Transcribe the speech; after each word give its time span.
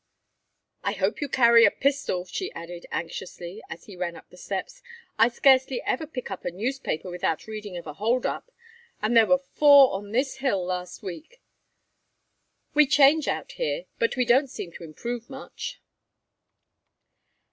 "I 0.83 0.93
hope 0.93 1.21
you 1.21 1.29
carry 1.29 1.63
a 1.63 1.69
pistol," 1.69 2.25
she 2.25 2.51
added, 2.53 2.87
anxiously, 2.91 3.61
as 3.69 3.83
he 3.83 3.95
ran 3.95 4.15
up 4.15 4.27
the 4.29 4.35
steps. 4.35 4.81
"I 5.19 5.27
scarcely 5.29 5.79
ever 5.83 6.07
pick 6.07 6.31
up 6.31 6.43
a 6.43 6.49
newspaper 6.49 7.07
without 7.11 7.45
reading 7.45 7.77
of 7.77 7.85
a 7.85 7.93
hold 7.93 8.25
up, 8.25 8.51
and 8.99 9.15
there 9.15 9.27
were 9.27 9.43
four 9.53 9.93
on 9.93 10.11
this 10.11 10.37
hill 10.37 10.65
last 10.65 11.03
week. 11.03 11.39
We 12.73 12.87
change, 12.87 13.27
out 13.27 13.51
here, 13.51 13.85
but 13.99 14.15
we 14.15 14.25
don't 14.25 14.49
seem 14.49 14.71
to 14.71 14.83
improve 14.83 15.29
much." 15.29 15.79